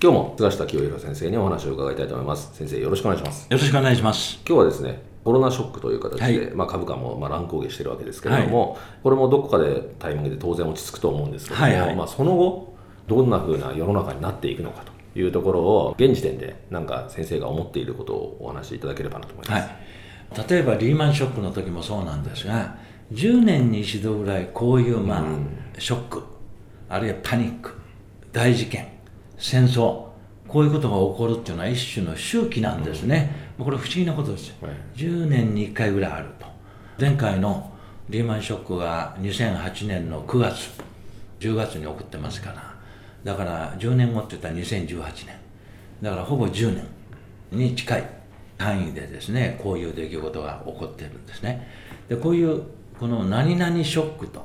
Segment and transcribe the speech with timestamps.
[0.00, 2.54] 今日も菅下清弘先生にお話を伺いたいと思います。
[2.54, 3.48] 先生よろしくお願いします。
[3.50, 4.38] よろしくお願いします。
[4.46, 6.54] 今日はですねコロナショックという形で、はい。
[6.54, 11.96] まあ、株価もまあ乱高下してるわけですけれども、これもどこかでタイミングで当然落ち着くと思うんですけども、はいはい。
[11.96, 12.76] まあ、その後
[13.08, 19.62] どんな風な世の中になっていくのかというところを現時点でなんか先生が思っていることをお話しいただければなと思いまは
[20.32, 20.48] す、い。
[20.48, 22.76] 例えばリーマンショックの時もそうなんですが、
[23.10, 26.22] 10年に一度ぐらいこういう、まあ、ショック、
[26.88, 27.72] あるいはパニック、
[28.30, 28.86] 大事件、
[29.38, 30.08] 戦争、
[30.48, 33.30] こういうことが起こるっていうのは一種の周期なんですね。
[33.58, 34.56] これ不思議なことですよ。
[34.62, 36.46] はい10年に1回ぐらいあると。
[36.98, 37.72] 前回の
[38.08, 40.70] リーマンショックが2008年の9月、
[41.38, 42.74] 10月に起こってますから、
[43.22, 45.36] だから10年後って言ったら2018年。
[46.02, 46.86] だからほぼ10年
[47.52, 48.04] に近い
[48.58, 51.68] 範囲でですね、こういう出来事が起こってるんですね。
[52.08, 52.62] で、こういう、
[52.98, 54.44] この何々ショックと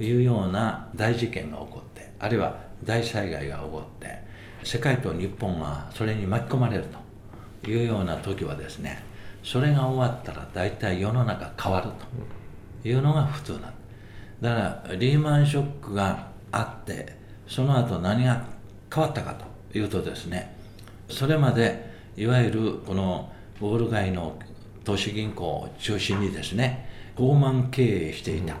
[0.00, 4.22] いうような大事件が起こって、あるいは大災害が起こって、
[4.64, 6.84] 世界と日本がそれに巻き込まれる
[7.62, 9.02] というような時はですね、
[9.42, 11.88] それが終わったら大体世の中変わる
[12.82, 13.62] というのが普通なん
[14.40, 14.54] だ。
[14.54, 17.16] からリーマンショックがあって
[17.46, 18.44] その後何が
[18.92, 19.34] 変わったか
[19.72, 20.56] というとですね
[21.08, 24.38] それまでいわゆるこのウォール街の
[24.84, 28.56] 投資銀行を中心にですね傲慢経営していた、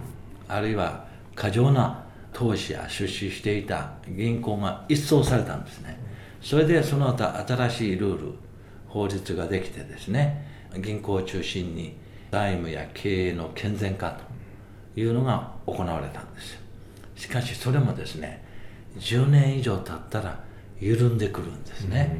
[0.48, 5.98] あるいは過剰な投資や出資していた銀行が一掃されたんですね。
[6.40, 8.32] それでその後新しいルール
[8.88, 10.46] 法律ができてですね
[10.78, 11.96] 銀行を中心に
[12.30, 14.18] 財務や経営の健全化
[14.94, 16.54] というのが行われたんです。
[16.54, 16.60] よ
[17.14, 18.44] しかしそれもですね
[18.98, 20.40] 10年以上経ったら
[20.80, 22.16] 緩んでくるんですね、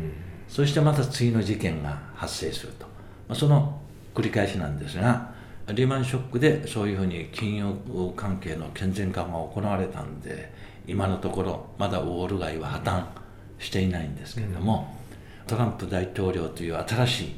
[0.49, 2.87] そしてまた次の事件が発生すると、
[3.29, 3.81] まあ、その
[4.15, 5.32] 繰り返しなんですが
[5.69, 7.75] リーマンショックでそういうふうに金融
[8.17, 10.53] 関係の健全化が行われたんで
[10.87, 13.05] 今のところまだウォール街は破綻
[13.59, 14.93] していないんですけれども、
[15.47, 17.37] トランプ大統領という新しい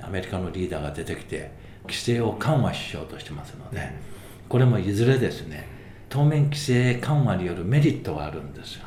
[0.00, 1.50] アメリカのリーダーが出てきて
[1.82, 3.90] 規制を緩和しようとしてますので
[4.48, 5.68] これもいずれですね
[6.08, 8.86] 当面規制緩和によるメリットはあるんですが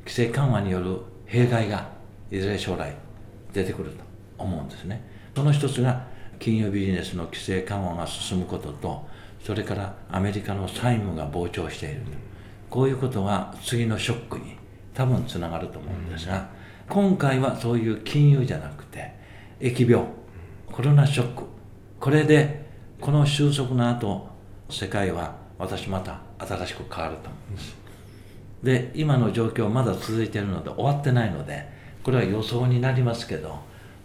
[0.00, 1.88] 規制緩和による弊害が
[2.30, 2.94] いずれ将来
[3.52, 4.04] 出てくると
[4.38, 5.02] 思うんですね。
[5.34, 6.06] その一つが
[6.40, 9.06] 金融ビジネスの規制緩和が進むことと
[9.44, 12.00] それからアメリカの債務が膨張している。
[12.00, 12.10] と
[12.70, 14.56] こういうことが次のショックに
[14.94, 16.48] 多分つながると思うんですが
[16.88, 19.12] 今回はそういう金融じゃなくて
[19.60, 20.06] 疫病
[20.72, 21.44] コロナショック。
[21.98, 22.64] これで
[23.00, 24.28] この収束の後
[24.70, 27.76] 世界は私また新しく変わると思うんです。
[28.62, 31.68] で今の状況まだ続いているので終わってないので
[32.02, 33.58] これは予想になりますけど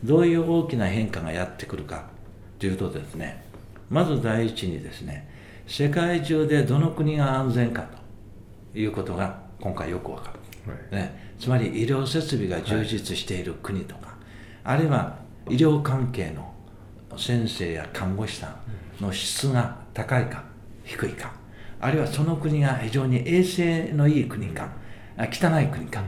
[0.04, 2.15] どういう大きな変化がやってくるか。
[2.66, 3.44] というとですね
[3.92, 5.30] まず第一にですね
[5.68, 7.88] 世界中でどの国が安全か
[8.74, 10.34] ということが今回よくわか
[10.66, 10.96] る、はい。
[10.96, 14.16] ね、つまり医療設備が充実している国とか、
[14.64, 16.54] あるいは医療関係の
[17.18, 18.58] 先生や看護師さ
[19.00, 20.44] んの質が高いか
[20.84, 21.34] 低いか
[21.80, 24.70] あるいはその国が非常に衛生のいい国か
[25.18, 26.04] あ汚い国か、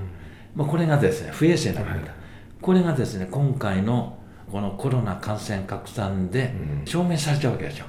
[0.55, 2.13] まあ、これがですね不衛生な国か、
[2.61, 4.16] これがですね今回の
[4.51, 6.53] このコロナ感染拡散で
[6.85, 7.85] 証明されちゃうわけですよ。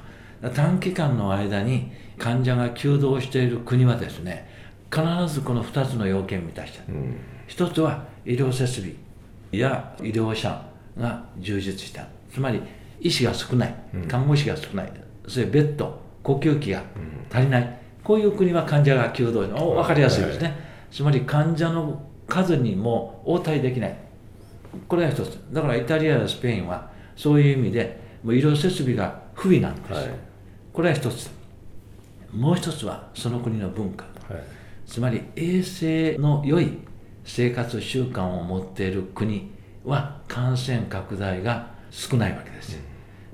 [0.53, 4.47] 短期間の間に患者が急増している国はですね
[4.91, 5.03] 必
[5.33, 7.01] ずこの2つの要件を満たしている、
[7.47, 8.93] 一つは医療設備
[9.51, 10.65] や医療者
[10.97, 12.07] が充実した。
[12.33, 12.61] つまり
[12.99, 13.75] 医師が少ない
[14.07, 14.91] 看護師が少ない、
[15.27, 16.83] それベッド呼吸器が
[17.31, 20.55] 足りない、こういう国は患者が急増お分かりやすいですね、
[20.91, 23.97] つまり患者の数にも応対できない
[24.87, 30.29] これが一つだからイタリアやスペインはそういう意味でもう医療設備が不備なんですよ、はい
[30.71, 31.29] これは一つ
[32.31, 34.43] もう一つはその国の文化はい
[34.85, 36.79] つまり衛生の良い
[37.25, 39.51] 生活習慣を持っている国
[39.83, 42.81] は感染拡大が少ないわけですよ。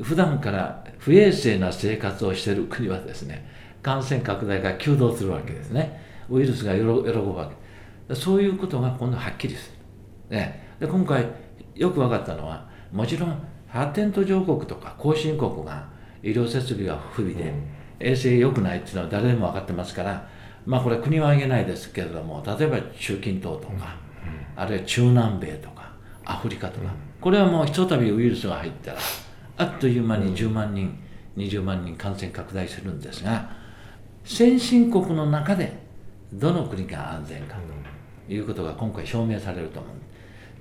[0.02, 3.50] 普段から不衛生な生活をしている国はですね、
[3.82, 6.02] 感染拡大が急増するわけですね。
[6.30, 7.50] ウイルスが喜ぶわ
[8.10, 8.16] け。
[8.16, 9.72] そういうことが今度はっきりす
[10.30, 10.36] る。
[10.38, 11.28] ね、で今回
[11.76, 15.88] よく分かったのは、もちろん発展途上国とか後進国が
[16.24, 17.54] 医療設備が不備で、
[18.00, 20.28] 衛生良くないっていうのは誰でも分かってますから、
[20.66, 23.96] まあこれ国は挙げないですけれども、例えば中近東とか、
[24.56, 25.92] あるいは中南米とか、
[26.26, 26.88] アフリカとか、
[27.22, 28.98] これはもうひとたびウイルスが入ったら、
[29.58, 30.98] あっという間に10万人、
[31.38, 33.50] 20万人感染拡大するんですが、
[34.24, 35.78] 先進国の中で
[36.34, 37.58] どの国が安全か
[38.28, 39.92] ということが今回証明されると思う。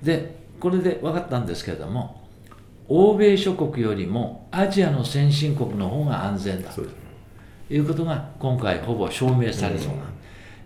[0.05, 2.21] で、これで分かったんですけれども、
[2.87, 6.83] 欧米諸国よりもアジアの先進国の方が安全だと
[7.73, 10.01] いうことが今回ほぼ証明されそうな、うん、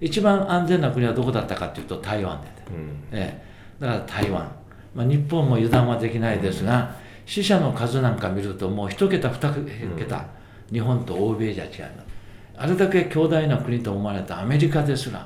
[0.01, 4.51] 一番安全な国はどこだったかというと台湾で、うん、ええ、だから台湾、
[4.93, 6.95] まあ、日本も油断はできないですが、
[7.25, 12.09] 死者の数なんか見るともう1桁2桁、うん、日本と欧米じゃ違います
[12.57, 15.25] あれだけ強大な国と思われたアメリカですら、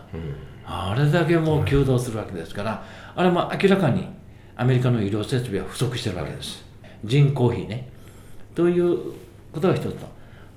[0.66, 4.08] あれだけもう急増するわけですから、あれも明らかに
[4.56, 6.64] アメリカの医療設備は不足してるわけです。
[7.04, 7.90] 人口比ね。
[8.56, 9.14] という
[9.52, 10.14] ことが一つと。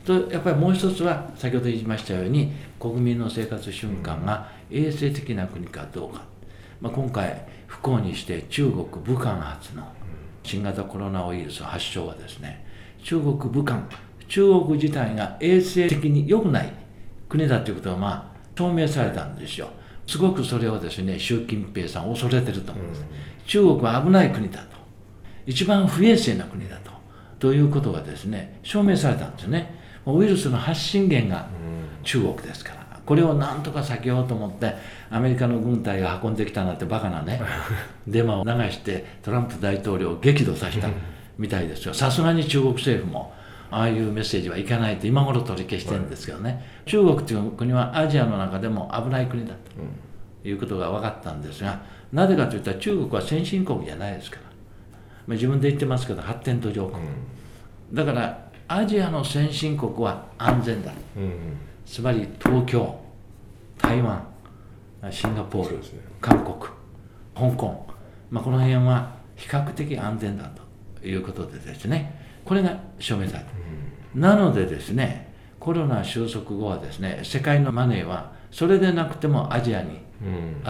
[0.06, 6.22] とやっぱりもう一つは先ほど言いましたように国民の生活習慣が衛生的な国かどうか、
[6.80, 9.82] まあ、今回不幸にして中国武漢発の
[10.44, 12.64] 新型コロナウイルス発症はですね
[13.02, 13.82] 中国武漢
[14.28, 16.72] 中国自体が衛生的に良くない
[17.28, 19.70] 国だということがまあ証明されたんですよ
[20.06, 22.88] すごくそれをですね習近平さん恐れてると思うん。
[22.88, 23.04] です、
[23.46, 24.76] 中国は危ない国だと。
[25.46, 26.90] 一番不衛生な国だと。
[27.38, 29.74] ということがですね証明されたんですね。
[30.06, 31.48] ウイルスの発信源が
[32.04, 32.86] 中国ですから。
[33.06, 34.74] これをなんとか避けようと思って
[35.10, 37.40] アメリカの軍隊が運んできたなんてバカなね
[38.06, 40.88] デマを流してトランプ大統領を激怒させた
[41.38, 41.94] みたいですよ。
[41.94, 43.32] さすがに中国政府も
[43.70, 49.54] ああいうメッセージはいかないと今頃取り消してるんですけどね、中国という国はアジアの中でも危ない国だ
[50.42, 51.82] ということが分かったんですが
[52.12, 54.42] なぜかといったら中国は先進国じゃないですから。
[55.26, 57.02] まあ、自分で言ってますけど発展途上国、
[57.92, 60.92] だからアジアの先進国は安全だ、
[61.84, 63.00] つまり東京
[63.78, 64.24] 台湾
[65.10, 65.82] シンガポール、ね、
[66.20, 66.54] 韓国
[67.34, 67.86] 香港、
[68.30, 70.50] まあ、この辺は比較的安全だ
[71.00, 73.50] ということでですねこれが証明された、
[74.14, 79.98] うん、なのでですねコロナ収束後はですね世界のマネーはそれでなくてもアジアに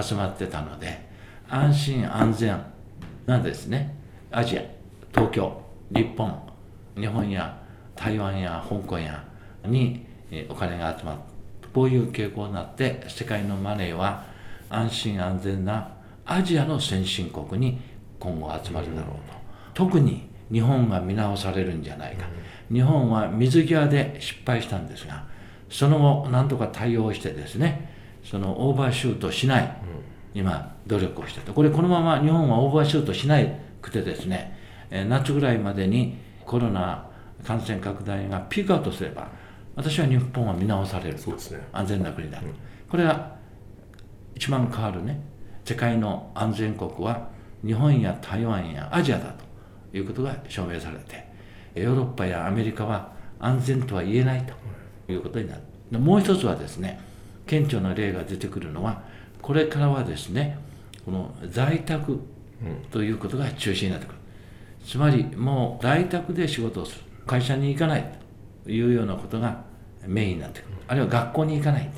[0.00, 1.06] 集まってたので、
[1.49, 2.61] うん、安心安全
[3.26, 3.94] なんですね
[4.32, 4.62] アジア
[5.14, 6.43] 東京日本
[6.96, 7.62] 日本や
[7.94, 9.25] 台湾や香港や
[9.64, 10.06] に
[10.49, 11.19] お金が集まる
[11.76, 14.25] こういう傾向になって世界のマネーは
[14.70, 15.93] 安心安全な
[16.25, 17.79] アジアの先進国に
[18.19, 19.37] 今後集まるだろうと。
[19.75, 22.26] 特に日本が見直されるんじゃないか。
[22.72, 25.25] 日本は水際で失敗したんですが
[25.70, 27.94] その後なんとか対応してですね
[28.25, 29.76] そのオーバーシュートしない
[30.34, 34.58] 今努力をしてとこれこのまま日本はオーバーシュートしないくてですね、
[34.90, 37.06] え夏ぐらいまでにコロナ
[37.44, 39.28] 感染拡大がピークアウトすれば、
[39.76, 42.54] 私は日本は見直される、そうですね、安全な国だ、うん、
[42.90, 43.37] これが
[44.34, 45.20] 一番変わるね、
[45.64, 47.28] 世界の安全国は
[47.64, 49.45] 日本や台湾やアジアだと
[49.96, 51.26] いうことが証明されて、
[51.75, 54.46] ヨーロッパやアメリカは安全とは言えない
[55.06, 55.98] ということになる。
[55.98, 57.00] もう一つはですね、
[57.46, 59.03] 顕著な例が出てくるのは、
[59.41, 60.58] これからはですね、
[61.05, 62.20] この在宅
[62.91, 64.19] ということが中心になってくる。
[64.84, 67.05] つまりもう在宅で仕事をする。
[67.26, 68.12] 会社に行かない
[68.65, 69.65] というようなことが
[70.06, 70.76] メインになってくる。
[70.88, 71.91] あるいは学校に行かない。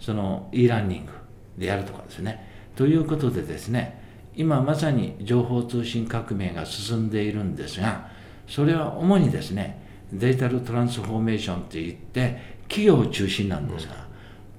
[0.00, 1.12] その e ラーニング
[1.58, 2.48] でやるとかですね。
[2.76, 4.01] ということでですね、
[4.34, 8.08] 今まさに情報通信革命が進んでいるんですが、
[8.46, 14.06] それは主にですね、デジタルトランスフォーメーションといって企業中心なんですが、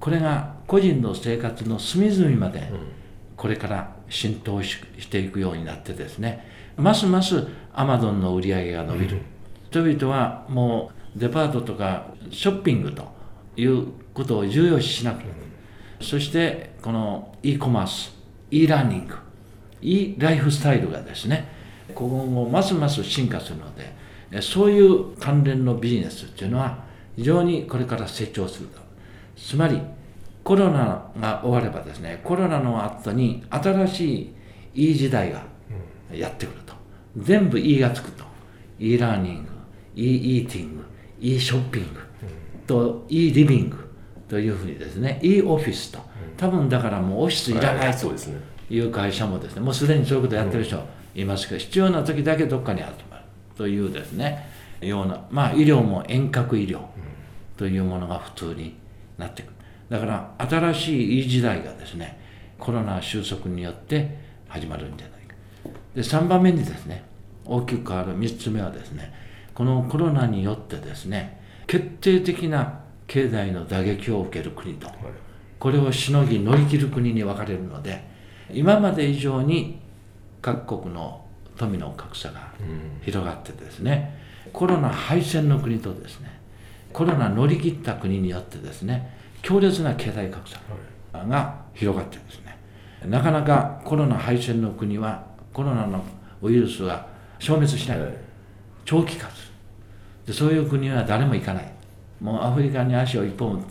[0.00, 2.70] これが個人の生活の隅々まで
[3.36, 9.22] これから浸透していくようになってですねますますアマゾンの売り上げが伸びる、
[9.70, 13.08] 人々はもうデパートとかショッピングと
[13.56, 15.30] いうことを重要視しなくなる、
[16.00, 18.14] そしてこの e コマース
[18.50, 19.14] e ラーニング
[19.84, 21.48] e ライフスタイルがですね
[21.94, 23.66] 今後ますます進化するの
[24.30, 26.84] でそういう関連のビジネスっていうのは
[27.16, 28.80] 非常にこれから成長すると。
[29.36, 29.80] つまり
[30.42, 34.34] コロナが終わればですねコロナの後に新し
[34.74, 35.42] いいい時代が
[36.12, 36.74] やってくると、
[37.16, 38.24] 全部 E がつくと。
[38.78, 39.50] E ラーニング
[39.94, 40.84] E イーティング
[41.20, 42.00] E ショッピング
[42.66, 43.76] と E リビング
[44.28, 46.00] というふうにですね E オフィスと
[46.36, 48.12] 多分だからもうオフィスいらないと
[48.70, 50.82] いう会社もですねもうすでにそういうことやってる人
[51.14, 53.22] いますけど必要な時だけどっかに集まる
[53.56, 54.48] というですね
[54.80, 56.80] ようなまあ医療も遠隔医療
[57.56, 58.76] というものが普通に
[59.16, 59.52] なってくる。
[59.88, 62.18] だから新しいいい時代がですね
[62.58, 64.16] コロナ収束によって
[64.48, 65.34] 始まるんじゃないか。
[65.94, 67.04] で3番目にですね
[67.44, 69.12] 大きく変わる3つ目はですね
[69.54, 74.88] このコロナによってですね決定的な経済の打撃を受ける国と、
[75.58, 78.02] これをしのぎ乗り切る国に分かれるので
[78.52, 79.78] 今まで以上に
[80.42, 81.24] 各国の
[81.56, 82.52] 富の格差が
[83.02, 84.18] 広がってですね、
[84.52, 86.38] コロナ敗戦の国とですね
[86.92, 90.58] コロナ乗り切った国によってですね強烈な経済格差
[91.12, 92.58] が広がってですね
[93.06, 96.02] なかなかコロナ敗戦の国はコロナの
[96.42, 97.06] ウイルスは
[97.38, 97.98] 消滅しない、
[98.84, 99.52] 長期化する。
[100.26, 101.72] でそういう国は誰も行かない。
[102.20, 103.64] もうアフリカに足を一本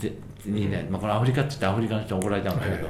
[0.45, 2.87] にね、まあ、このアフリカって言ってアフリカの人怒られちゃうんだけど、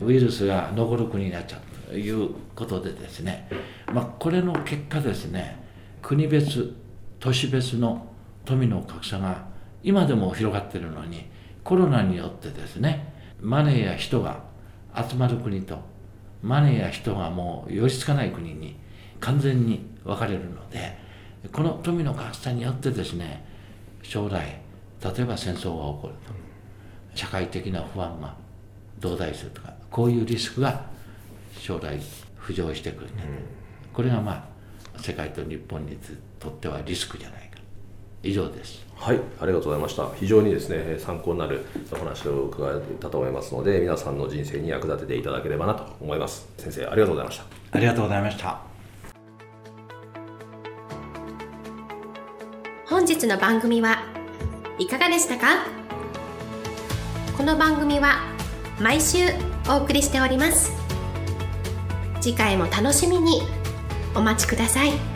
[0.00, 3.48] ウイルスが残る国になっちゃうということでですね、
[3.92, 5.58] まあ、これの結果ですね
[6.02, 6.74] 国別
[7.18, 8.06] 都市別の
[8.44, 9.46] 富の格差が
[9.82, 11.26] 今でも広がってるのに
[11.62, 14.42] コロナによってですねマネーや人が
[14.94, 15.78] 集まる国と
[16.42, 18.76] マネーや人がもう寄りつかない国に
[19.20, 20.98] 完全に分かれるので
[21.52, 23.44] この富の格差によってですね
[24.02, 24.60] 将来
[25.02, 26.32] 例えば戦争が起こると
[27.14, 28.34] 社会的な不安が
[29.00, 30.84] 増大するとかこういうリスクが
[31.58, 32.00] 将来
[32.40, 33.14] 浮上してくる、うん、
[33.92, 34.32] これがま
[34.94, 35.98] あ世界と日本に
[36.38, 37.58] とってはリスクじゃないか。
[38.22, 38.84] 以上です。
[38.96, 40.06] はいありがとうございました。
[40.14, 46.46] 非常にですね参考になるお話を伺えたと思いますので皆さんの人生に役立てていただければなと思います。
[46.58, 47.44] 先生ありがとうございました。
[47.72, 48.60] ありがとうございました。
[52.86, 54.02] 本日の番組は
[54.78, 55.64] いかがでしたか？
[57.38, 58.29] この番組は
[58.80, 59.18] 毎週
[59.68, 60.72] お送りしております
[62.20, 63.42] 次回も楽しみに
[64.14, 65.09] お待ちください。